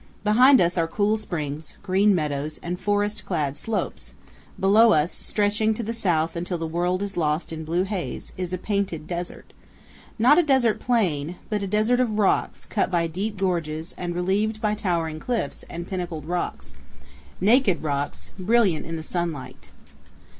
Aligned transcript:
Behind 0.23 0.59
us 0.59 0.79
are 0.79 0.87
cool 0.87 1.15
springs, 1.15 1.75
green 1.83 2.15
meadows, 2.15 2.59
and 2.63 2.79
forest 2.79 3.23
clad 3.23 3.55
slopes; 3.55 4.15
below 4.59 4.93
us, 4.93 5.11
stretching 5.11 5.75
to 5.75 5.83
the 5.83 5.93
south 5.93 6.35
until 6.35 6.57
the 6.57 6.65
world 6.65 7.03
is 7.03 7.17
lost 7.17 7.53
in 7.53 7.63
blue 7.63 7.83
haze, 7.83 8.33
is 8.35 8.51
a 8.51 8.57
painted 8.57 9.05
desert 9.05 9.53
not 10.17 10.39
a 10.39 10.41
desert 10.41 10.79
plain, 10.79 11.35
but 11.51 11.61
a 11.61 11.67
desert 11.67 11.99
of 11.99 12.17
rocks 12.17 12.65
cut 12.65 12.89
by 12.89 13.05
deep 13.05 13.37
gorges 13.37 13.93
and 13.95 14.15
relieved 14.15 14.59
by 14.59 14.73
towering 14.73 15.19
cliffs 15.19 15.61
and 15.69 15.87
pinnacled 15.87 16.25
rocks 16.25 16.73
naked 17.39 17.83
rocks, 17.83 18.31
brilliant 18.39 18.87
in 18.87 18.95
the 18.95 19.03
sunlight. 19.03 19.69